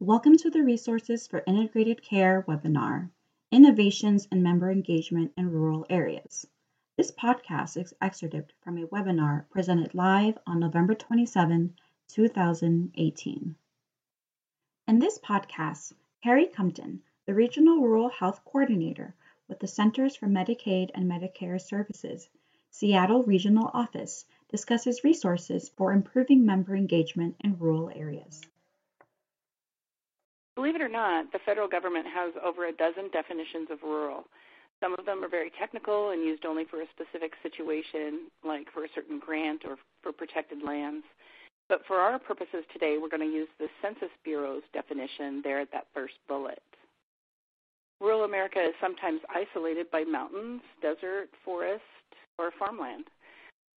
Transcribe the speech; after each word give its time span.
Welcome 0.00 0.36
to 0.36 0.50
the 0.50 0.62
Resources 0.62 1.26
for 1.26 1.42
Integrated 1.46 2.02
Care 2.02 2.44
webinar, 2.46 3.08
Innovations 3.50 4.28
in 4.30 4.42
Member 4.42 4.70
Engagement 4.70 5.32
in 5.38 5.50
Rural 5.50 5.86
Areas. 5.88 6.46
This 6.98 7.10
podcast 7.10 7.82
is 7.82 7.94
excerpted 8.02 8.52
from 8.60 8.76
a 8.76 8.86
webinar 8.88 9.48
presented 9.48 9.94
live 9.94 10.36
on 10.46 10.60
November 10.60 10.94
27, 10.94 11.74
2018. 12.08 13.56
In 14.86 14.98
this 14.98 15.18
podcast, 15.18 15.94
Carrie 16.22 16.48
Compton, 16.48 17.02
the 17.24 17.32
Regional 17.32 17.80
Rural 17.80 18.10
Health 18.10 18.44
Coordinator 18.44 19.14
with 19.48 19.60
the 19.60 19.66
Centers 19.66 20.14
for 20.14 20.26
Medicaid 20.26 20.90
and 20.94 21.10
Medicare 21.10 21.58
Services, 21.58 22.28
Seattle 22.68 23.22
Regional 23.22 23.70
Office, 23.72 24.26
discusses 24.50 25.04
resources 25.04 25.70
for 25.70 25.94
improving 25.94 26.44
member 26.44 26.76
engagement 26.76 27.34
in 27.40 27.58
rural 27.58 27.88
areas. 27.94 28.42
Believe 30.56 30.74
it 30.74 30.80
or 30.80 30.88
not, 30.88 31.30
the 31.32 31.38
federal 31.44 31.68
government 31.68 32.06
has 32.06 32.32
over 32.42 32.66
a 32.66 32.72
dozen 32.72 33.10
definitions 33.12 33.68
of 33.70 33.82
rural. 33.82 34.24
Some 34.80 34.94
of 34.98 35.04
them 35.04 35.22
are 35.22 35.28
very 35.28 35.52
technical 35.58 36.10
and 36.10 36.22
used 36.24 36.46
only 36.46 36.64
for 36.64 36.80
a 36.80 36.86
specific 36.90 37.32
situation, 37.42 38.28
like 38.42 38.66
for 38.72 38.84
a 38.84 38.88
certain 38.94 39.18
grant 39.18 39.62
or 39.66 39.76
for 40.02 40.12
protected 40.12 40.62
lands. 40.64 41.04
But 41.68 41.82
for 41.86 41.96
our 41.96 42.18
purposes 42.18 42.64
today, 42.72 42.96
we're 43.00 43.10
going 43.10 43.28
to 43.28 43.36
use 43.36 43.48
the 43.58 43.68
Census 43.82 44.10
Bureau's 44.24 44.62
definition 44.72 45.42
there 45.44 45.60
at 45.60 45.70
that 45.72 45.88
first 45.92 46.14
bullet. 46.26 46.62
Rural 48.00 48.24
America 48.24 48.60
is 48.60 48.74
sometimes 48.80 49.20
isolated 49.28 49.90
by 49.90 50.04
mountains, 50.04 50.62
desert, 50.80 51.28
forest, 51.44 51.82
or 52.38 52.50
farmland. 52.58 53.04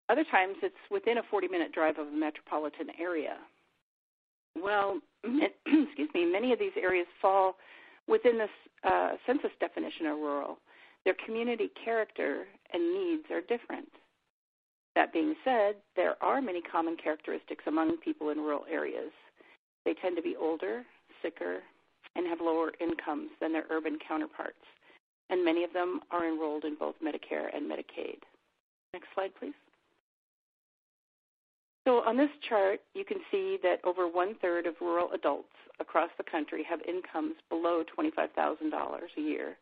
Other 0.09 0.25
times 0.31 0.55
it's 0.63 0.75
within 0.91 1.17
a 1.17 1.23
40 1.29 1.47
minute 1.47 1.71
drive 1.71 1.97
of 1.97 2.07
a 2.07 2.11
metropolitan 2.11 2.87
area. 2.99 3.37
Well, 4.61 4.99
excuse 5.23 6.09
me, 6.13 6.25
many 6.25 6.53
of 6.53 6.59
these 6.59 6.75
areas 6.81 7.07
fall 7.21 7.55
within 8.07 8.37
this 8.37 8.49
uh, 8.83 9.11
census 9.25 9.51
definition 9.59 10.07
of 10.07 10.17
rural. 10.17 10.57
Their 11.05 11.15
community 11.25 11.71
character 11.83 12.45
and 12.73 12.93
needs 12.93 13.23
are 13.31 13.41
different. 13.41 13.89
That 14.95 15.13
being 15.13 15.35
said, 15.45 15.75
there 15.95 16.21
are 16.21 16.41
many 16.41 16.61
common 16.61 16.97
characteristics 17.01 17.63
among 17.67 17.97
people 17.97 18.29
in 18.29 18.39
rural 18.39 18.65
areas. 18.69 19.11
They 19.85 19.93
tend 20.01 20.15
to 20.17 20.21
be 20.21 20.35
older, 20.35 20.83
sicker, 21.21 21.59
and 22.15 22.27
have 22.27 22.41
lower 22.41 22.71
incomes 22.81 23.29
than 23.39 23.53
their 23.53 23.65
urban 23.69 23.97
counterparts, 24.05 24.65
and 25.29 25.45
many 25.45 25.63
of 25.63 25.73
them 25.73 26.01
are 26.11 26.27
enrolled 26.27 26.65
in 26.65 26.75
both 26.75 26.95
Medicare 27.03 27.55
and 27.55 27.69
Medicaid. 27.69 28.19
Next 28.93 29.07
slide, 29.13 29.31
please. 29.39 29.53
So 31.85 32.03
on 32.03 32.17
this 32.17 32.29
chart, 32.47 32.81
you 32.93 33.05
can 33.05 33.17
see 33.31 33.57
that 33.63 33.79
over 33.83 34.07
one 34.07 34.35
third 34.41 34.65
of 34.65 34.75
rural 34.81 35.11
adults 35.13 35.53
across 35.79 36.09
the 36.17 36.23
country 36.23 36.63
have 36.63 36.81
incomes 36.87 37.35
below 37.49 37.83
$25,000 37.97 38.99
a 39.17 39.21
year. 39.21 39.57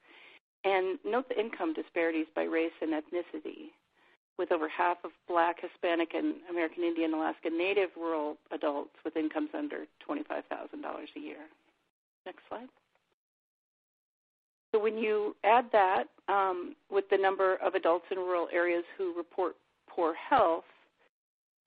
And 0.63 0.97
note 1.05 1.29
the 1.29 1.39
income 1.39 1.73
disparities 1.73 2.25
by 2.35 2.43
race 2.43 2.71
and 2.81 2.91
ethnicity, 2.91 3.69
with 4.37 4.51
over 4.51 4.67
half 4.67 4.97
of 5.03 5.11
Black, 5.27 5.57
Hispanic, 5.61 6.13
and 6.13 6.35
American 6.49 6.83
Indian, 6.83 7.13
Alaska 7.13 7.49
Native 7.49 7.89
rural 7.95 8.37
adults 8.51 8.91
with 9.05 9.15
incomes 9.15 9.49
under 9.53 9.85
$25,000 10.07 10.41
a 11.15 11.19
year. 11.19 11.37
Next 12.25 12.41
slide. 12.49 12.67
So 14.73 14.81
when 14.81 14.97
you 14.97 15.35
add 15.43 15.65
that 15.71 16.05
um, 16.27 16.75
with 16.91 17.05
the 17.09 17.17
number 17.17 17.55
of 17.57 17.75
adults 17.75 18.05
in 18.11 18.17
rural 18.17 18.49
areas 18.51 18.83
who 18.97 19.15
report 19.15 19.55
poor 19.89 20.13
health, 20.13 20.65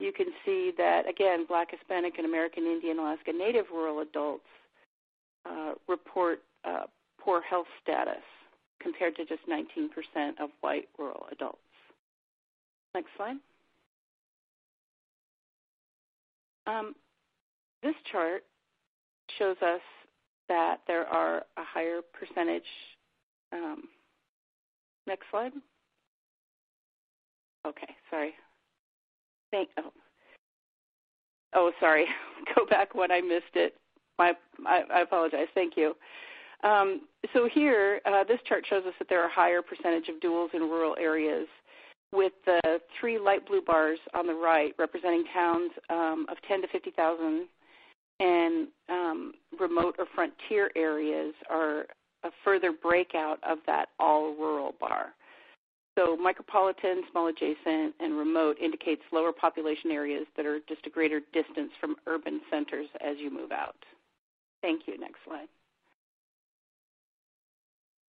you 0.01 0.13
can 0.13 0.27
see 0.45 0.73
that, 0.79 1.09
again, 1.09 1.45
Black, 1.47 1.71
Hispanic, 1.71 2.15
and 2.17 2.27
American 2.27 2.65
Indian, 2.65 2.99
Alaska 2.99 3.33
Native 3.33 3.67
rural 3.73 4.01
adults 4.01 4.45
uh, 5.49 5.73
report 5.89 6.43
uh, 6.65 6.85
poor 7.21 7.43
health 7.43 7.67
status 7.83 8.23
compared 8.83 9.15
to 9.17 9.25
just 9.27 9.43
19% 9.49 9.89
of 10.41 10.51
white 10.63 10.89
rural 10.99 11.27
adults. 11.31 11.59
Next 12.95 13.09
slide. 13.17 13.37
Um, 16.67 16.95
this 17.83 17.95
chart 18.11 18.43
shows 19.39 19.57
us 19.63 19.81
that 20.49 20.79
there 20.87 21.07
are 21.07 21.39
a 21.39 21.65
higher 21.65 22.01
percentage. 22.13 22.63
Um, 23.53 23.85
next 25.07 25.25
slide. 25.31 25.53
Okay, 27.67 27.95
sorry. 28.11 28.33
Thank. 29.51 29.69
Oh, 29.79 29.93
oh, 31.55 31.73
sorry. 31.81 32.07
Go 32.55 32.67
back 32.67 32.95
when 32.95 33.11
I 33.11 33.21
missed 33.21 33.55
it. 33.55 33.75
My, 34.19 34.33
I, 34.67 34.83
I 34.93 35.01
apologize. 35.01 35.49
Thank 35.55 35.77
you. 35.77 35.95
Um, 36.63 37.03
so 37.33 37.49
here, 37.53 38.01
uh, 38.05 38.25
this 38.25 38.39
chart 38.47 38.65
shows 38.69 38.85
us 38.87 38.93
that 38.99 39.09
there 39.09 39.23
are 39.23 39.31
higher 39.31 39.63
percentage 39.63 40.09
of 40.09 40.21
duals 40.21 40.53
in 40.55 40.61
rural 40.63 40.95
areas, 40.99 41.47
with 42.13 42.33
the 42.45 42.81
three 42.99 43.19
light 43.19 43.47
blue 43.47 43.63
bars 43.63 43.99
on 44.15 44.27
the 44.27 44.35
right 44.35 44.75
representing 44.79 45.25
towns 45.33 45.71
um, 45.89 46.27
of 46.29 46.37
10 46.47 46.63
to 46.63 46.69
50,000, 46.69 47.47
and 48.19 48.69
um, 48.89 49.33
remote 49.59 49.95
or 49.99 50.07
frontier 50.15 50.71
areas 50.77 51.35
are 51.49 51.87
a 52.25 52.31
further 52.45 52.73
breakout 52.73 53.39
of 53.49 53.59
that 53.67 53.89
all 53.99 54.35
rural 54.35 54.75
bar. 54.79 55.15
So 56.01 56.17
micropolitan, 56.17 57.03
small 57.11 57.27
adjacent, 57.27 57.95
and 58.01 58.17
remote 58.17 58.57
indicates 58.59 59.03
lower 59.13 59.33
population 59.33 59.91
areas 59.91 60.27
that 60.35 60.47
are 60.47 60.61
just 60.67 60.87
a 60.87 60.91
greater 60.91 61.21
distance 61.35 61.71
from 61.79 61.97
urban 62.07 62.41
centers 62.51 62.89
as 63.05 63.17
you 63.19 63.31
move 63.31 63.53
out. 63.53 63.77
Thank 64.63 64.83
you. 64.87 64.99
Next 64.99 65.19
slide. 65.27 65.49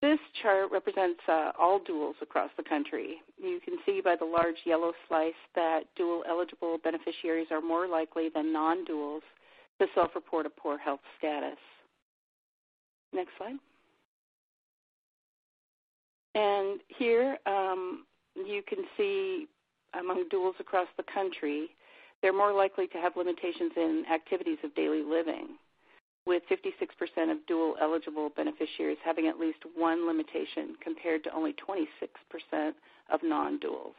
This 0.03 0.21
chart 0.41 0.71
represents 0.71 1.21
uh, 1.28 1.51
all 1.59 1.81
duals 1.81 2.15
across 2.23 2.51
the 2.56 2.62
country. 2.62 3.17
You 3.43 3.59
can 3.65 3.77
see 3.84 4.01
by 4.01 4.15
the 4.15 4.25
large 4.25 4.57
yellow 4.65 4.93
slice 5.09 5.34
that 5.57 5.81
dual 5.97 6.22
eligible 6.28 6.78
beneficiaries 6.83 7.49
are 7.51 7.61
more 7.61 7.89
likely 7.89 8.28
than 8.33 8.53
non 8.53 8.87
duals 8.87 9.22
to 9.81 9.87
self 9.97 10.15
report 10.15 10.47
a 10.47 10.51
poor 10.51 10.78
health 10.78 11.01
status. 11.19 11.59
Next 13.12 13.31
slide. 13.37 13.57
And 16.35 16.81
here 16.89 17.39
um, 17.47 18.05
you 18.35 18.63
can 18.67 18.79
see 18.97 19.49
among 19.99 20.29
duals 20.33 20.59
across 20.61 20.89
the 20.97 21.05
country, 21.13 21.71
they're 22.23 22.33
more 22.33 22.53
likely 22.53 22.87
to 22.89 22.99
have 22.99 23.17
limitations 23.17 23.73
in 23.77 24.05
activities 24.13 24.59
of 24.63 24.75
daily 24.75 25.03
living, 25.03 25.57
with 26.27 26.43
56% 26.51 27.33
of 27.33 27.39
dual 27.47 27.77
eligible 27.81 28.31
beneficiaries 28.37 28.99
having 29.05 29.27
at 29.27 29.39
least 29.39 29.59
one 29.75 30.07
limitation 30.07 30.77
compared 30.83 31.25
to 31.25 31.35
only 31.35 31.55
26% 31.55 32.73
of 33.13 33.21
non 33.23 33.59
duals. 33.59 33.95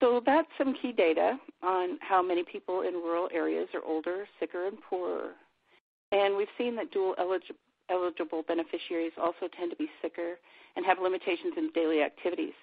So 0.00 0.20
that's 0.24 0.48
some 0.58 0.74
key 0.82 0.92
data 0.92 1.38
on 1.62 1.98
how 2.00 2.22
many 2.22 2.42
people 2.42 2.82
in 2.82 2.94
rural 2.94 3.28
areas 3.32 3.68
are 3.72 3.84
older, 3.86 4.26
sicker, 4.40 4.66
and 4.66 4.76
poorer. 4.88 5.30
And 6.10 6.36
we've 6.36 6.48
seen 6.58 6.76
that 6.76 6.90
dual 6.90 7.14
eligible 7.18 7.58
eligible 7.92 8.42
beneficiaries 8.48 9.12
also 9.20 9.48
tend 9.58 9.70
to 9.70 9.76
be 9.76 9.88
sicker 10.00 10.36
and 10.76 10.86
have 10.86 10.98
limitations 11.00 11.54
in 11.56 11.70
daily 11.74 12.02
activities. 12.02 12.54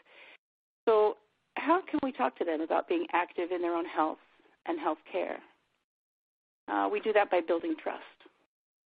So, 0.87 1.17
how 1.55 1.81
can 1.89 1.99
we 2.03 2.11
talk 2.11 2.37
to 2.39 2.45
them 2.45 2.61
about 2.61 2.87
being 2.87 3.05
active 3.13 3.51
in 3.51 3.61
their 3.61 3.75
own 3.75 3.85
health 3.85 4.17
and 4.65 4.79
health 4.79 4.97
care? 5.11 5.37
Uh, 6.71 6.87
we 6.91 6.99
do 6.99 7.13
that 7.13 7.29
by 7.29 7.41
building 7.41 7.75
trust. 7.81 8.03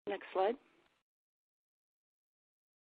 Next 0.08 0.26
slide. 0.34 0.56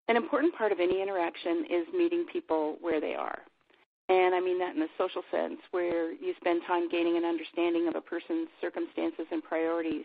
An 0.08 0.18
important 0.18 0.56
part 0.56 0.72
of 0.72 0.80
any 0.80 1.02
interaction 1.02 1.66
is 1.70 1.86
meeting 1.96 2.26
people 2.32 2.78
where 2.82 3.00
they 3.00 3.16
are. 3.16 3.40
And 4.10 4.36
I 4.36 4.42
mean 4.42 4.60
that 4.60 4.76
in 4.76 4.82
the 4.82 4.92
social 4.98 5.22
sense, 5.32 5.60
where 5.72 6.12
you 6.12 6.34
spend 6.38 6.62
time 6.68 6.90
gaining 6.90 7.16
an 7.18 7.24
understanding 7.24 7.88
of 7.88 7.96
a 7.96 8.02
person's 8.02 8.50
circumstances 8.60 9.26
and 9.32 9.42
priorities. 9.44 10.04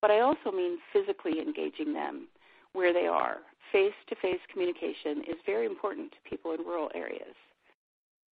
But 0.00 0.10
I 0.10 0.20
also 0.20 0.50
mean 0.50 0.78
physically 0.92 1.38
engaging 1.38 1.92
them 1.92 2.28
where 2.72 2.92
they 2.92 3.06
are. 3.06 3.38
Face 3.72 3.94
to 4.08 4.14
face 4.16 4.40
communication 4.52 5.22
is 5.28 5.36
very 5.46 5.66
important 5.66 6.12
to 6.12 6.30
people 6.30 6.52
in 6.52 6.60
rural 6.60 6.90
areas. 6.94 7.34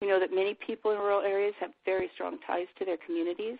We 0.01 0.07
know 0.07 0.19
that 0.19 0.33
many 0.33 0.53
people 0.65 0.91
in 0.91 0.97
rural 0.97 1.21
areas 1.21 1.53
have 1.59 1.71
very 1.85 2.09
strong 2.13 2.37
ties 2.47 2.67
to 2.77 2.85
their 2.85 2.97
communities 3.05 3.57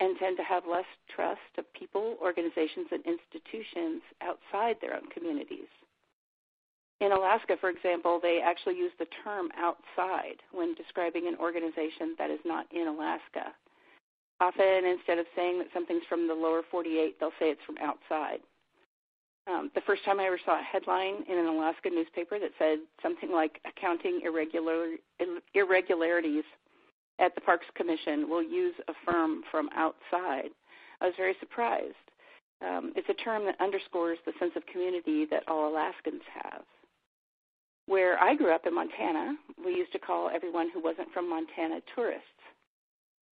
and 0.00 0.18
tend 0.18 0.36
to 0.36 0.42
have 0.42 0.64
less 0.66 0.86
trust 1.14 1.40
of 1.58 1.72
people, 1.72 2.16
organizations, 2.20 2.88
and 2.90 3.02
institutions 3.06 4.02
outside 4.22 4.76
their 4.80 4.94
own 4.94 5.08
communities. 5.10 5.70
In 7.00 7.12
Alaska, 7.12 7.56
for 7.60 7.70
example, 7.70 8.20
they 8.22 8.40
actually 8.42 8.76
use 8.76 8.92
the 8.98 9.06
term 9.24 9.48
outside 9.56 10.38
when 10.52 10.74
describing 10.74 11.26
an 11.26 11.36
organization 11.36 12.14
that 12.18 12.30
is 12.30 12.40
not 12.44 12.66
in 12.72 12.86
Alaska. 12.86 13.54
Often, 14.40 14.84
instead 14.84 15.18
of 15.18 15.26
saying 15.36 15.58
that 15.58 15.68
something's 15.72 16.04
from 16.08 16.26
the 16.26 16.34
lower 16.34 16.62
48, 16.70 17.18
they'll 17.18 17.30
say 17.38 17.50
it's 17.50 17.64
from 17.66 17.78
outside. 17.78 18.38
Um, 19.46 19.70
the 19.74 19.82
first 19.82 20.04
time 20.04 20.20
I 20.20 20.26
ever 20.26 20.40
saw 20.44 20.58
a 20.58 20.62
headline 20.62 21.22
in 21.28 21.38
an 21.38 21.46
Alaska 21.46 21.90
newspaper 21.90 22.38
that 22.38 22.50
said 22.58 22.78
something 23.02 23.30
like 23.30 23.60
accounting 23.66 24.22
irregular, 24.24 24.96
irregularities 25.52 26.44
at 27.18 27.34
the 27.34 27.40
Parks 27.40 27.66
Commission 27.76 28.28
will 28.28 28.42
use 28.42 28.74
a 28.88 28.92
firm 29.04 29.42
from 29.50 29.68
outside, 29.76 30.50
I 31.00 31.06
was 31.06 31.14
very 31.16 31.36
surprised. 31.40 31.94
Um, 32.64 32.92
it's 32.96 33.08
a 33.08 33.22
term 33.22 33.44
that 33.44 33.60
underscores 33.60 34.18
the 34.24 34.32
sense 34.38 34.52
of 34.56 34.66
community 34.66 35.26
that 35.30 35.46
all 35.48 35.68
Alaskans 35.68 36.22
have. 36.42 36.62
Where 37.86 38.18
I 38.18 38.34
grew 38.34 38.54
up 38.54 38.66
in 38.66 38.74
Montana, 38.74 39.36
we 39.62 39.72
used 39.72 39.92
to 39.92 39.98
call 39.98 40.30
everyone 40.34 40.70
who 40.72 40.82
wasn't 40.82 41.12
from 41.12 41.28
Montana 41.28 41.80
tourists. 41.94 42.24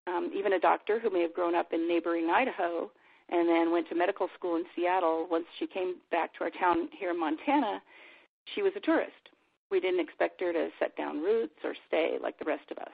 Um, 0.07 0.31
even 0.37 0.53
a 0.53 0.61
doctor 0.61 0.99
who 0.99 1.11
may 1.11 1.23
have 1.23 1.33
grown 1.33 1.55
up 1.55 1.73
in 1.73 1.89
neighboring 1.89 2.29
Idaho 2.29 2.91
and 3.33 3.49
then 3.49 3.73
went 3.73 3.89
to 3.89 3.95
medical 3.95 4.29
school 4.39 4.57
in 4.57 4.65
Seattle, 4.77 5.27
once 5.31 5.47
she 5.59 5.67
came 5.67 5.97
back 6.11 6.35
to 6.35 6.45
our 6.45 6.51
town 6.51 6.89
here 6.93 7.11
in 7.11 7.19
Montana, 7.19 7.81
she 8.55 8.63
was 8.63 8.73
a 8.77 8.81
tourist. 8.81 9.31
We 9.71 9.81
didn't 9.81 10.01
expect 10.01 10.41
her 10.43 10.53
to 10.53 10.69
set 10.79 10.95
down 10.97 11.23
roots 11.23 11.57
or 11.65 11.75
stay 11.89 12.19
like 12.23 12.39
the 12.39 12.45
rest 12.45 12.71
of 12.71 12.77
us. 12.77 12.93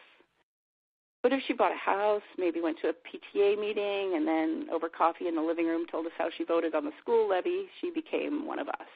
But 1.24 1.32
if 1.32 1.42
she 1.48 1.52
bought 1.52 1.72
a 1.72 1.76
house, 1.76 2.22
maybe 2.38 2.60
went 2.60 2.78
to 2.82 2.90
a 2.90 2.92
PTA 2.92 3.58
meeting, 3.58 4.14
and 4.14 4.26
then 4.26 4.68
over 4.72 4.88
coffee 4.88 5.26
in 5.26 5.34
the 5.34 5.42
living 5.42 5.66
room 5.66 5.84
told 5.90 6.06
us 6.06 6.12
how 6.16 6.28
she 6.38 6.44
voted 6.44 6.76
on 6.76 6.84
the 6.84 6.92
school 7.02 7.28
levy, 7.28 7.64
she 7.80 7.90
became 7.90 8.46
one 8.46 8.60
of 8.60 8.68
us. 8.68 8.86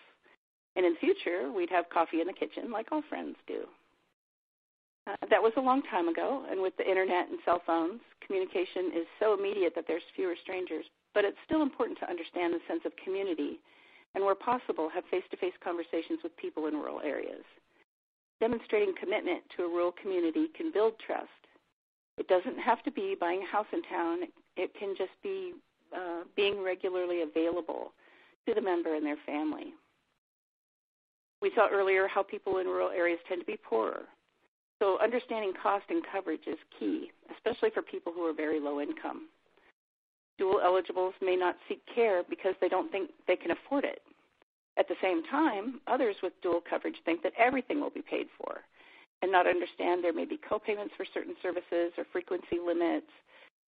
And 0.77 0.87
in 0.87 0.94
future, 0.97 1.50
we'd 1.55 1.71
have 1.71 1.91
coffee 1.91 2.21
in 2.21 2.29
the 2.29 2.33
kitchen 2.33 2.71
like 2.71 2.93
all 2.93 3.03
friends 3.09 3.35
do. 3.49 3.65
Uh, 5.09 5.17
that 5.29 5.43
was 5.43 5.53
a 5.56 5.61
long 5.61 5.83
time 5.91 6.06
ago, 6.06 6.47
and 6.49 6.62
with 6.62 6.77
the 6.77 6.89
internet 6.89 7.29
and 7.29 7.41
cell 7.44 7.61
phones, 7.67 8.00
communication 8.25 8.93
is 8.94 9.06
so 9.19 9.37
immediate 9.37 9.75
that 9.75 9.87
there's 9.89 10.03
fewer 10.15 10.37
strangers. 10.41 10.85
But 11.14 11.25
it's 11.25 11.38
still 11.44 11.62
important 11.62 11.99
to 12.00 12.09
understand 12.09 12.55
the 12.55 12.61
sense 12.67 12.82
of 12.85 12.93
community, 13.05 13.61
and 14.14 14.25
where 14.25 14.35
possible, 14.35 14.88
have 14.93 15.05
face 15.11 15.25
to 15.31 15.37
face 15.37 15.55
conversations 15.62 16.20
with 16.23 16.37
people 16.37 16.67
in 16.67 16.75
rural 16.75 17.00
areas. 17.00 17.44
Demonstrating 18.41 18.94
commitment 18.99 19.43
to 19.56 19.64
a 19.64 19.69
rural 19.69 19.93
community 19.93 20.49
can 20.56 20.73
build 20.73 20.94
trust 21.05 21.31
it 22.19 22.29
doesn't 22.29 22.59
have 22.59 22.82
to 22.85 22.91
be 22.91 23.17
buying 23.19 23.43
a 23.43 23.47
house 23.47 23.67
in 23.73 23.82
town. 23.82 24.20
It 24.56 24.73
can 24.79 24.94
just 24.97 25.12
be 25.23 25.55
uh, 25.94 26.25
being 26.37 26.62
regularly 26.62 27.23
available 27.23 27.93
to 28.47 28.55
the 28.55 28.61
member 28.61 28.94
and 28.94 29.05
their 29.05 29.17
family. 29.25 29.75
We 31.41 31.50
saw 31.55 31.69
earlier 31.69 32.06
how 32.06 32.23
people 32.23 32.58
in 32.58 32.67
rural 32.67 32.91
areas 32.91 33.19
tend 33.29 33.41
to 33.41 33.47
be 33.47 33.56
poorer. 33.56 34.03
So 34.81 34.99
understanding 35.00 35.53
cost 35.61 35.85
and 35.88 36.03
coverage 36.12 36.47
is 36.47 36.58
key, 36.79 37.11
especially 37.35 37.70
for 37.70 37.82
people 37.82 38.12
who 38.12 38.23
are 38.23 38.32
very 38.32 38.61
low 38.61 38.81
income. 38.81 39.29
Dual 40.38 40.61
eligibles 40.64 41.14
may 41.20 41.37
not 41.37 41.56
seek 41.69 41.81
care 41.94 42.23
because 42.29 42.55
they 42.61 42.69
don't 42.69 42.90
think 42.90 43.11
they 43.26 43.37
can 43.37 43.50
afford 43.50 43.84
it. 43.84 44.02
At 44.79 44.88
the 44.88 44.94
same 45.02 45.23
time, 45.25 45.81
others 45.87 46.17
with 46.23 46.32
dual 46.43 46.62
coverage 46.69 46.96
think 47.05 47.23
that 47.23 47.34
everything 47.38 47.81
will 47.81 47.90
be 47.90 48.02
paid 48.02 48.26
for 48.38 48.62
and 49.23 49.31
not 49.31 49.46
understand 49.46 50.02
there 50.02 50.12
may 50.12 50.25
be 50.25 50.38
co-payments 50.49 50.94
for 50.96 51.06
certain 51.14 51.34
services 51.40 51.93
or 51.96 52.05
frequency 52.12 52.58
limits, 52.64 53.06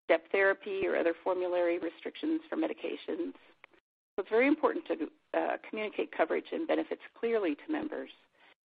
step 0.04 0.24
therapy 0.32 0.86
or 0.86 0.96
other 0.96 1.14
formulary 1.22 1.78
restrictions 1.78 2.40
for 2.48 2.56
medications. 2.56 3.36
So 4.14 4.20
it's 4.20 4.30
very 4.30 4.48
important 4.48 4.86
to 4.86 4.94
uh, 5.38 5.56
communicate 5.68 6.10
coverage 6.16 6.46
and 6.52 6.66
benefits 6.66 7.02
clearly 7.18 7.54
to 7.54 7.72
members 7.72 8.10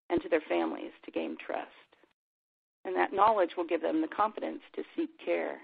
and 0.10 0.22
to 0.22 0.30
their 0.30 0.42
families 0.48 0.92
to 1.06 1.12
gain 1.12 1.36
trust. 1.46 1.68
And 2.86 2.96
that 2.96 3.14
knowledge 3.14 3.52
will 3.58 3.68
give 3.68 3.82
them 3.82 4.02
the 4.02 4.08
confidence 4.08 4.62
to 4.76 4.84
seek 4.96 5.10
care. 5.24 5.58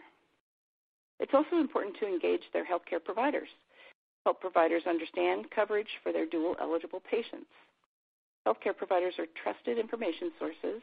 It's 1.19 1.33
also 1.33 1.57
important 1.57 1.95
to 1.99 2.07
engage 2.07 2.41
their 2.51 2.65
healthcare 2.65 3.03
providers. 3.03 3.49
Help 4.25 4.41
providers 4.41 4.83
understand 4.87 5.45
coverage 5.51 5.99
for 6.01 6.11
their 6.11 6.25
dual 6.25 6.55
eligible 6.61 7.01
patients. 7.09 7.51
Healthcare 8.47 8.75
providers 8.75 9.13
are 9.19 9.27
trusted 9.41 9.77
information 9.77 10.31
sources 10.39 10.81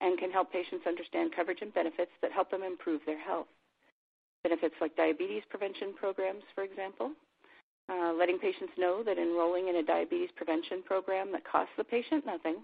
and 0.00 0.18
can 0.18 0.30
help 0.30 0.52
patients 0.52 0.86
understand 0.86 1.34
coverage 1.34 1.62
and 1.62 1.72
benefits 1.72 2.10
that 2.20 2.32
help 2.32 2.50
them 2.50 2.62
improve 2.62 3.00
their 3.06 3.18
health. 3.18 3.46
Benefits 4.42 4.74
like 4.80 4.96
diabetes 4.96 5.42
prevention 5.48 5.94
programs, 5.98 6.42
for 6.54 6.62
example, 6.62 7.12
uh, 7.88 8.12
letting 8.12 8.38
patients 8.38 8.72
know 8.76 9.02
that 9.04 9.18
enrolling 9.18 9.68
in 9.68 9.76
a 9.76 9.82
diabetes 9.82 10.30
prevention 10.36 10.82
program 10.82 11.32
that 11.32 11.46
costs 11.46 11.72
the 11.76 11.84
patient 11.84 12.26
nothing, 12.26 12.56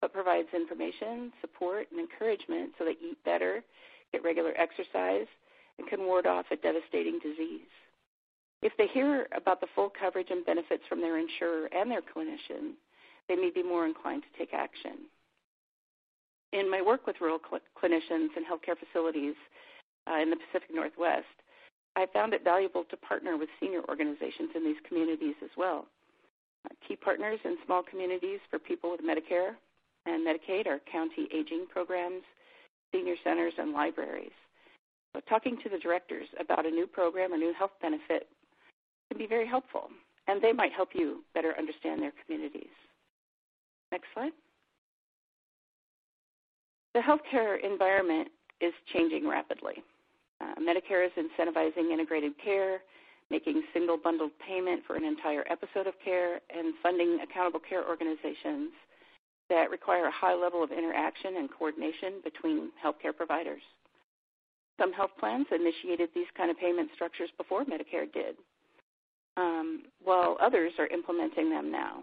but 0.00 0.12
provides 0.12 0.48
information, 0.54 1.32
support, 1.40 1.88
and 1.90 2.00
encouragement 2.00 2.72
so 2.78 2.84
they 2.84 2.96
eat 3.02 3.18
better, 3.24 3.64
get 4.12 4.22
regular 4.22 4.52
exercise, 4.56 5.26
and 5.78 5.88
can 5.88 6.00
ward 6.00 6.26
off 6.26 6.46
a 6.50 6.56
devastating 6.56 7.18
disease. 7.18 7.70
If 8.62 8.72
they 8.76 8.88
hear 8.88 9.28
about 9.36 9.60
the 9.60 9.68
full 9.74 9.90
coverage 9.90 10.30
and 10.30 10.44
benefits 10.44 10.82
from 10.88 11.00
their 11.00 11.18
insurer 11.18 11.68
and 11.72 11.90
their 11.90 12.02
clinician, 12.02 12.72
they 13.28 13.36
may 13.36 13.50
be 13.50 13.62
more 13.62 13.86
inclined 13.86 14.22
to 14.22 14.38
take 14.38 14.52
action 14.52 15.06
in 16.52 16.70
my 16.70 16.80
work 16.80 17.06
with 17.06 17.16
rural 17.20 17.40
cl- 17.48 17.60
clinicians 17.76 18.30
and 18.36 18.44
healthcare 18.46 18.76
facilities 18.78 19.34
uh, 20.10 20.16
in 20.20 20.30
the 20.30 20.36
Pacific 20.36 20.74
Northwest, 20.74 21.26
I 21.96 22.06
found 22.12 22.32
it 22.32 22.44
valuable 22.44 22.84
to 22.84 22.96
partner 22.96 23.36
with 23.36 23.48
senior 23.60 23.82
organizations 23.88 24.50
in 24.54 24.64
these 24.64 24.76
communities 24.86 25.34
as 25.42 25.50
well. 25.56 25.86
Uh, 26.64 26.74
key 26.86 26.96
partners 26.96 27.40
in 27.44 27.56
small 27.66 27.82
communities 27.82 28.40
for 28.50 28.58
people 28.58 28.90
with 28.90 29.00
Medicare 29.00 29.54
and 30.06 30.26
Medicaid 30.26 30.66
are 30.66 30.80
county 30.90 31.28
aging 31.34 31.66
programs, 31.70 32.22
senior 32.92 33.16
centers, 33.24 33.52
and 33.58 33.72
libraries. 33.72 34.32
Talking 35.28 35.58
to 35.62 35.68
the 35.68 35.78
directors 35.78 36.28
about 36.40 36.66
a 36.66 36.70
new 36.70 36.86
program 36.86 37.32
or 37.32 37.38
new 37.38 37.52
health 37.52 37.72
benefit 37.80 38.28
can 39.10 39.18
be 39.18 39.26
very 39.26 39.46
helpful, 39.46 39.88
and 40.26 40.42
they 40.42 40.52
might 40.52 40.72
help 40.72 40.90
you 40.94 41.24
better 41.34 41.54
understand 41.58 42.02
their 42.02 42.12
communities. 42.24 42.72
Next 43.90 44.06
slide. 44.14 44.32
The 46.94 47.00
healthcare 47.00 47.62
environment 47.62 48.28
is 48.60 48.72
changing 48.92 49.28
rapidly. 49.28 49.82
Uh, 50.40 50.54
Medicare 50.60 51.06
is 51.06 51.12
incentivizing 51.16 51.92
integrated 51.92 52.32
care, 52.42 52.80
making 53.30 53.62
single 53.72 53.96
bundled 53.96 54.32
payment 54.46 54.82
for 54.86 54.96
an 54.96 55.04
entire 55.04 55.44
episode 55.50 55.86
of 55.86 55.94
care, 56.04 56.40
and 56.54 56.74
funding 56.82 57.20
accountable 57.22 57.60
care 57.60 57.86
organizations 57.86 58.70
that 59.48 59.70
require 59.70 60.06
a 60.06 60.10
high 60.10 60.34
level 60.34 60.62
of 60.62 60.70
interaction 60.70 61.36
and 61.36 61.48
coordination 61.50 62.20
between 62.22 62.70
healthcare 62.84 63.16
providers. 63.16 63.62
Some 64.78 64.92
health 64.92 65.10
plans 65.18 65.46
initiated 65.50 66.10
these 66.14 66.30
kind 66.36 66.50
of 66.50 66.58
payment 66.58 66.90
structures 66.94 67.30
before 67.36 67.64
Medicare 67.64 68.10
did, 68.12 68.36
um, 69.36 69.82
while 70.02 70.36
others 70.40 70.72
are 70.78 70.86
implementing 70.86 71.50
them 71.50 71.70
now. 71.72 72.02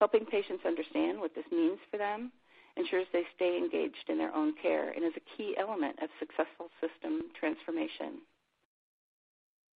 Helping 0.00 0.24
patients 0.24 0.64
understand 0.64 1.20
what 1.20 1.34
this 1.34 1.44
means 1.52 1.78
for 1.90 1.98
them 1.98 2.32
ensures 2.76 3.06
they 3.12 3.24
stay 3.36 3.58
engaged 3.58 4.08
in 4.08 4.16
their 4.16 4.34
own 4.34 4.54
care 4.62 4.90
and 4.90 5.04
is 5.04 5.12
a 5.16 5.36
key 5.36 5.54
element 5.58 5.96
of 6.02 6.08
successful 6.18 6.70
system 6.80 7.28
transformation. 7.38 8.22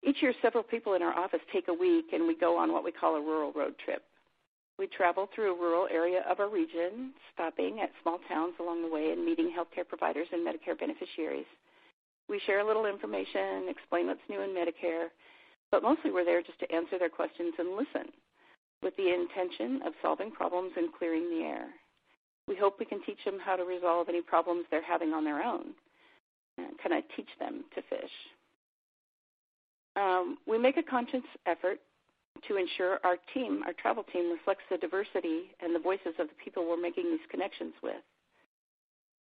Each 0.02 0.22
year, 0.22 0.32
several 0.40 0.62
people 0.62 0.94
in 0.94 1.02
our 1.02 1.12
office 1.12 1.40
take 1.52 1.68
a 1.68 1.74
week 1.74 2.06
and 2.12 2.26
we 2.26 2.36
go 2.36 2.56
on 2.56 2.72
what 2.72 2.84
we 2.84 2.92
call 2.92 3.16
a 3.16 3.20
rural 3.20 3.52
road 3.52 3.74
trip. 3.84 4.02
We 4.78 4.86
travel 4.86 5.28
through 5.34 5.54
a 5.54 5.60
rural 5.60 5.88
area 5.90 6.24
of 6.28 6.40
our 6.40 6.48
region, 6.48 7.12
stopping 7.32 7.80
at 7.80 7.92
small 8.02 8.18
towns 8.28 8.54
along 8.60 8.82
the 8.82 8.92
way 8.92 9.12
and 9.12 9.24
meeting 9.24 9.52
healthcare 9.52 9.86
providers 9.86 10.26
and 10.32 10.46
Medicare 10.46 10.78
beneficiaries. 10.78 11.46
We 12.28 12.40
share 12.46 12.60
a 12.60 12.66
little 12.66 12.86
information, 12.86 13.68
explain 13.68 14.06
what's 14.06 14.20
new 14.28 14.40
in 14.40 14.50
Medicare, 14.50 15.08
but 15.70 15.82
mostly 15.82 16.10
we're 16.10 16.24
there 16.24 16.42
just 16.42 16.58
to 16.60 16.72
answer 16.74 16.98
their 16.98 17.08
questions 17.08 17.54
and 17.58 17.76
listen 17.76 18.12
with 18.82 18.96
the 18.96 19.12
intention 19.12 19.80
of 19.86 19.92
solving 20.02 20.30
problems 20.30 20.72
and 20.76 20.92
clearing 20.92 21.28
the 21.30 21.44
air. 21.44 21.66
We 22.46 22.56
hope 22.56 22.78
we 22.78 22.86
can 22.86 23.02
teach 23.04 23.24
them 23.24 23.38
how 23.42 23.56
to 23.56 23.64
resolve 23.64 24.08
any 24.08 24.20
problems 24.20 24.66
they're 24.70 24.84
having 24.84 25.12
on 25.12 25.24
their 25.24 25.42
own. 25.42 25.72
And 26.58 26.78
can 26.78 26.92
I 26.92 27.02
teach 27.16 27.28
them 27.40 27.64
to 27.74 27.82
fish? 27.88 28.10
Um, 29.96 30.38
we 30.46 30.58
make 30.58 30.76
a 30.76 30.82
conscious 30.82 31.24
effort 31.46 31.78
to 32.48 32.56
ensure 32.56 32.98
our 33.04 33.16
team, 33.32 33.62
our 33.66 33.72
travel 33.72 34.04
team, 34.12 34.30
reflects 34.30 34.64
the 34.70 34.76
diversity 34.76 35.54
and 35.60 35.74
the 35.74 35.78
voices 35.78 36.14
of 36.18 36.28
the 36.28 36.34
people 36.44 36.68
we're 36.68 36.80
making 36.80 37.04
these 37.04 37.26
connections 37.30 37.72
with. 37.82 38.02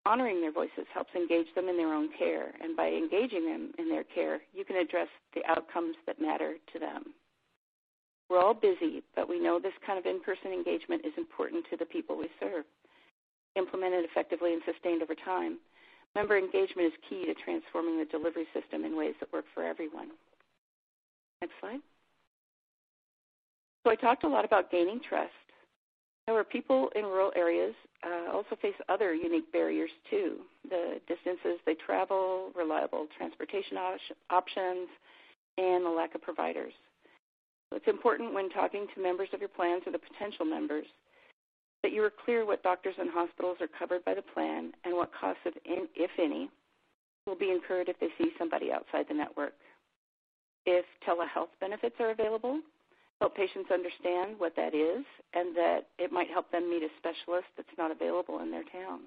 Honoring 0.05 0.41
their 0.41 0.51
voices 0.51 0.85
helps 0.93 1.15
engage 1.15 1.47
them 1.55 1.69
in 1.69 1.77
their 1.77 1.93
own 1.93 2.09
care, 2.17 2.53
and 2.61 2.75
by 2.75 2.87
engaging 2.87 3.45
them 3.45 3.71
in 3.77 3.87
their 3.89 4.03
care, 4.03 4.41
you 4.53 4.65
can 4.65 4.75
address 4.75 5.07
the 5.33 5.45
outcomes 5.49 5.95
that 6.05 6.19
matter 6.19 6.55
to 6.73 6.79
them. 6.79 7.13
We're 8.29 8.39
all 8.43 8.53
busy, 8.53 9.01
but 9.15 9.29
we 9.29 9.39
know 9.39 9.59
this 9.59 9.73
kind 9.85 9.97
of 9.97 10.05
in 10.05 10.19
person 10.19 10.51
engagement 10.51 11.05
is 11.05 11.13
important 11.17 11.65
to 11.69 11.77
the 11.77 11.85
people 11.85 12.17
we 12.17 12.29
serve 12.39 12.65
implemented 13.55 14.05
effectively 14.05 14.53
and 14.53 14.61
sustained 14.65 15.01
over 15.01 15.15
time. 15.15 15.59
Member 16.15 16.37
engagement 16.37 16.87
is 16.87 16.93
key 17.09 17.25
to 17.25 17.33
transforming 17.33 17.97
the 17.97 18.05
delivery 18.05 18.45
system 18.53 18.85
in 18.85 18.95
ways 18.95 19.13
that 19.19 19.33
work 19.33 19.45
for 19.53 19.63
everyone. 19.63 20.09
Next 21.41 21.53
slide. 21.59 21.79
So 23.83 23.91
I 23.91 23.95
talked 23.95 24.23
a 24.23 24.27
lot 24.27 24.45
about 24.45 24.71
gaining 24.71 25.01
trust. 25.07 25.31
However, 26.27 26.43
people 26.43 26.89
in 26.95 27.03
rural 27.03 27.31
areas 27.35 27.73
uh, 28.05 28.31
also 28.31 28.55
face 28.61 28.75
other 28.87 29.13
unique 29.13 29.51
barriers 29.51 29.89
too. 30.09 30.39
The 30.69 31.01
distances 31.07 31.59
they 31.65 31.75
travel, 31.75 32.51
reliable 32.55 33.07
transportation 33.17 33.77
op- 33.77 33.99
options, 34.29 34.87
and 35.57 35.85
the 35.85 35.89
lack 35.89 36.15
of 36.15 36.21
providers. 36.21 36.73
So 37.69 37.77
it's 37.77 37.87
important 37.87 38.33
when 38.33 38.49
talking 38.49 38.87
to 38.95 39.01
members 39.01 39.29
of 39.33 39.39
your 39.39 39.49
plans 39.49 39.83
or 39.85 39.91
the 39.91 39.99
potential 39.99 40.45
members 40.45 40.85
that 41.81 41.91
you 41.91 42.01
are 42.03 42.11
clear 42.23 42.45
what 42.45 42.63
doctors 42.63 42.95
and 42.97 43.09
hospitals 43.09 43.57
are 43.59 43.67
covered 43.67 44.05
by 44.05 44.13
the 44.13 44.21
plan 44.21 44.71
and 44.85 44.95
what 44.95 45.11
costs, 45.19 45.41
if 45.45 46.11
any, 46.17 46.49
will 47.27 47.35
be 47.35 47.51
incurred 47.51 47.89
if 47.89 47.99
they 47.99 48.07
see 48.17 48.31
somebody 48.37 48.71
outside 48.71 49.05
the 49.09 49.13
network. 49.13 49.53
If 50.65 50.85
telehealth 51.05 51.51
benefits 51.59 51.95
are 51.99 52.11
available, 52.11 52.61
help 53.21 53.35
patients 53.35 53.71
understand 53.71 54.35
what 54.37 54.55
that 54.55 54.73
is 54.73 55.05
and 55.33 55.55
that 55.55 55.87
it 55.97 56.11
might 56.11 56.29
help 56.29 56.51
them 56.51 56.69
meet 56.69 56.83
a 56.83 56.89
specialist 56.97 57.47
that's 57.55 57.77
not 57.77 57.91
available 57.91 58.39
in 58.39 58.51
their 58.51 58.63
town. 58.63 59.01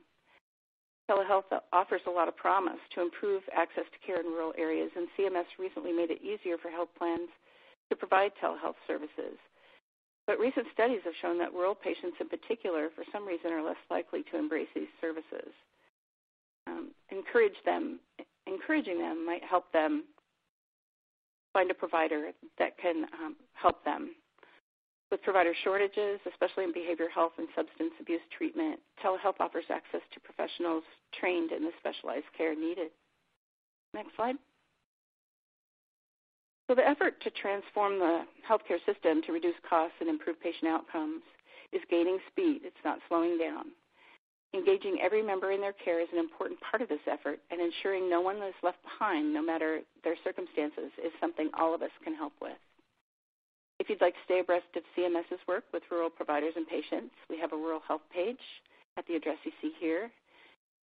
Telehealth 1.10 1.46
offers 1.72 2.00
a 2.06 2.10
lot 2.10 2.26
of 2.26 2.36
promise 2.36 2.80
to 2.94 3.00
improve 3.00 3.42
access 3.54 3.84
to 3.92 4.06
care 4.06 4.20
in 4.20 4.26
rural 4.26 4.52
areas, 4.58 4.90
and 4.96 5.06
CMS 5.16 5.46
recently 5.58 5.92
made 5.92 6.10
it 6.10 6.20
easier 6.20 6.58
for 6.58 6.68
health 6.68 6.88
plans 6.98 7.28
to 7.90 7.96
provide 7.96 8.32
telehealth 8.42 8.74
services. 8.86 9.38
But 10.26 10.40
recent 10.40 10.66
studies 10.74 11.00
have 11.04 11.14
shown 11.22 11.38
that 11.38 11.52
rural 11.52 11.76
patients 11.76 12.16
in 12.20 12.28
particular, 12.28 12.88
for 12.94 13.04
some 13.12 13.24
reason, 13.26 13.52
are 13.52 13.62
less 13.62 13.78
likely 13.88 14.24
to 14.32 14.38
embrace 14.38 14.66
these 14.74 14.90
services. 15.00 15.54
Um, 16.66 16.90
encourage 17.10 17.54
them, 17.64 18.00
encouraging 18.48 18.98
them 18.98 19.24
might 19.24 19.44
help 19.44 19.70
them 19.72 20.02
find 21.56 21.70
a 21.70 21.74
provider 21.74 22.32
that 22.58 22.76
can 22.76 23.06
um, 23.16 23.34
help 23.54 23.82
them. 23.82 24.10
With 25.10 25.22
provider 25.22 25.54
shortages, 25.64 26.20
especially 26.28 26.64
in 26.64 26.72
behavioral 26.74 27.08
health 27.14 27.32
and 27.38 27.48
substance 27.56 27.92
abuse 27.98 28.20
treatment, 28.36 28.78
telehealth 29.02 29.40
offers 29.40 29.64
access 29.70 30.02
to 30.12 30.20
professionals 30.20 30.84
trained 31.18 31.52
in 31.52 31.62
the 31.62 31.70
specialized 31.80 32.28
care 32.36 32.54
needed. 32.54 32.90
Next 33.94 34.14
slide. 34.16 34.34
So 36.68 36.74
the 36.74 36.86
effort 36.86 37.22
to 37.22 37.30
transform 37.30 38.00
the 38.00 38.24
healthcare 38.44 38.84
system 38.84 39.22
to 39.24 39.32
reduce 39.32 39.56
costs 39.66 39.96
and 40.00 40.10
improve 40.10 40.38
patient 40.42 40.68
outcomes 40.68 41.22
is 41.72 41.80
gaining 41.88 42.18
speed. 42.30 42.62
It's 42.64 42.84
not 42.84 42.98
slowing 43.08 43.38
down. 43.38 43.72
Engaging 44.54 44.98
every 45.02 45.22
member 45.22 45.52
in 45.52 45.60
their 45.60 45.74
care 45.74 46.00
is 46.00 46.08
an 46.12 46.18
important 46.18 46.58
part 46.60 46.80
of 46.82 46.88
this 46.88 47.04
effort, 47.10 47.40
and 47.50 47.60
ensuring 47.60 48.08
no 48.08 48.20
one 48.20 48.36
is 48.36 48.54
left 48.62 48.82
behind, 48.82 49.32
no 49.32 49.42
matter 49.42 49.80
their 50.04 50.16
circumstances, 50.24 50.90
is 51.02 51.12
something 51.20 51.50
all 51.58 51.74
of 51.74 51.82
us 51.82 51.90
can 52.02 52.14
help 52.14 52.32
with. 52.40 52.56
If 53.78 53.90
you'd 53.90 54.00
like 54.00 54.14
to 54.14 54.24
stay 54.24 54.40
abreast 54.40 54.72
of 54.76 54.82
CMS's 54.96 55.40
work 55.46 55.64
with 55.72 55.82
rural 55.90 56.08
providers 56.08 56.54
and 56.56 56.66
patients, 56.66 57.14
we 57.28 57.38
have 57.38 57.52
a 57.52 57.56
rural 57.56 57.80
health 57.86 58.00
page 58.12 58.40
at 58.96 59.06
the 59.06 59.16
address 59.16 59.36
you 59.44 59.52
see 59.60 59.72
here, 59.78 60.10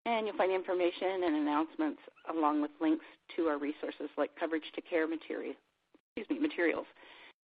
and 0.06 0.28
you'll 0.28 0.38
find 0.38 0.52
information 0.52 1.24
and 1.26 1.36
announcements 1.36 2.02
along 2.30 2.62
with 2.62 2.72
links 2.80 3.06
to 3.36 3.48
our 3.48 3.58
resources 3.58 4.10
like 4.18 4.30
coverage 4.40 4.70
to 4.76 4.82
care 4.82 5.08
excuse 5.08 6.30
me, 6.30 6.40
materials, 6.40 6.86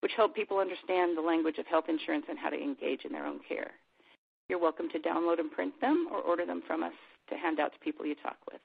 which 0.02 0.12
help 0.16 0.36
people 0.36 0.60
understand 0.60 1.18
the 1.18 1.22
language 1.22 1.58
of 1.58 1.66
health 1.66 1.86
insurance 1.90 2.26
and 2.30 2.38
how 2.38 2.50
to 2.50 2.62
engage 2.62 3.06
in 3.06 3.12
their 3.12 3.26
own 3.26 3.40
care. 3.48 3.72
You're 4.50 4.60
welcome 4.60 4.90
to 4.90 5.00
download 5.00 5.40
and 5.40 5.52
print 5.52 5.80
them 5.80 6.08
or 6.12 6.18
order 6.22 6.44
them 6.44 6.64
from 6.66 6.82
us 6.82 6.94
to 7.30 7.36
hand 7.36 7.60
out 7.60 7.72
to 7.74 7.80
people 7.80 8.04
you 8.04 8.16
talk 8.16 8.38
with. 8.52 8.60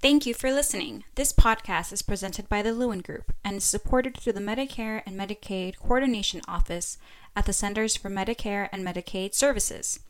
Thank 0.00 0.24
you 0.24 0.32
for 0.32 0.50
listening. 0.50 1.04
This 1.16 1.34
podcast 1.34 1.92
is 1.92 2.00
presented 2.00 2.48
by 2.48 2.62
the 2.62 2.72
Lewin 2.72 3.00
Group 3.00 3.30
and 3.44 3.56
is 3.56 3.64
supported 3.64 4.16
through 4.16 4.32
the 4.32 4.40
Medicare 4.40 5.02
and 5.04 5.20
Medicaid 5.20 5.76
Coordination 5.76 6.40
Office 6.48 6.96
at 7.36 7.44
the 7.44 7.52
Centers 7.52 7.94
for 7.94 8.08
Medicare 8.08 8.70
and 8.72 8.84
Medicaid 8.84 9.34
Services. 9.34 10.00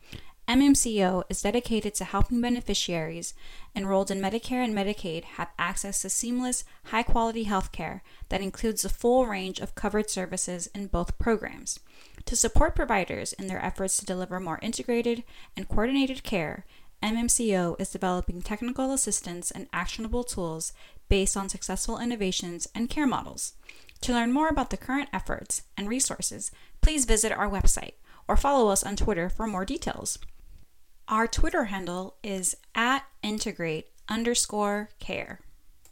MMCO 0.48 1.24
is 1.28 1.42
dedicated 1.42 1.94
to 1.94 2.04
helping 2.04 2.40
beneficiaries 2.40 3.34
enrolled 3.76 4.10
in 4.10 4.20
Medicare 4.20 4.64
and 4.64 4.74
Medicaid 4.74 5.24
have 5.24 5.50
access 5.58 6.02
to 6.02 6.10
seamless, 6.10 6.64
high 6.86 7.02
quality 7.02 7.44
health 7.44 7.70
care 7.70 8.02
that 8.28 8.40
includes 8.40 8.82
the 8.82 8.88
full 8.88 9.26
range 9.26 9.60
of 9.60 9.74
covered 9.74 10.10
services 10.10 10.68
in 10.74 10.86
both 10.86 11.18
programs. 11.18 11.78
To 12.32 12.36
support 12.36 12.74
providers 12.74 13.34
in 13.34 13.46
their 13.46 13.62
efforts 13.62 13.98
to 13.98 14.06
deliver 14.06 14.40
more 14.40 14.58
integrated 14.62 15.22
and 15.54 15.68
coordinated 15.68 16.22
care, 16.22 16.64
MMCO 17.02 17.78
is 17.78 17.90
developing 17.90 18.40
technical 18.40 18.90
assistance 18.90 19.50
and 19.50 19.66
actionable 19.70 20.24
tools 20.24 20.72
based 21.10 21.36
on 21.36 21.50
successful 21.50 21.98
innovations 21.98 22.66
and 22.74 22.88
care 22.88 23.06
models. 23.06 23.52
To 24.00 24.14
learn 24.14 24.32
more 24.32 24.48
about 24.48 24.70
the 24.70 24.78
current 24.78 25.10
efforts 25.12 25.64
and 25.76 25.90
resources, 25.90 26.50
please 26.80 27.04
visit 27.04 27.32
our 27.32 27.50
website 27.50 27.96
or 28.26 28.38
follow 28.38 28.70
us 28.70 28.82
on 28.82 28.96
Twitter 28.96 29.28
for 29.28 29.46
more 29.46 29.66
details. 29.66 30.18
Our 31.08 31.26
Twitter 31.26 31.64
handle 31.64 32.16
is 32.22 32.56
at 32.74 33.04
integrate 33.22 33.88
underscore 34.08 34.88
care. 34.98 35.40